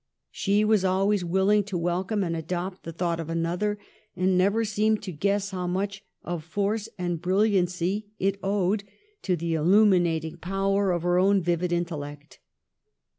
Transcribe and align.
She 0.31 0.65
was 0.65 0.83
always 0.83 1.23
willing 1.23 1.63
to 1.65 1.77
welcome 1.77 2.23
and 2.23 2.35
adopt 2.35 2.81
the 2.81 2.91
thought 2.91 3.19
of 3.19 3.29
another, 3.29 3.77
and 4.15 4.35
never 4.35 4.65
seemed 4.65 5.03
to 5.03 5.11
guess 5.11 5.51
how 5.51 5.67
much 5.67 6.03
of 6.23 6.43
force 6.43 6.89
and 6.97 7.21
brilliancy 7.21 8.07
it 8.17 8.39
owed 8.41 8.83
to 9.21 9.35
the 9.35 9.53
illuminating 9.53 10.37
power 10.37 10.91
of 10.91 11.03
her 11.03 11.19
own 11.19 11.43
vivid 11.43 11.71
intellect. 11.71 12.39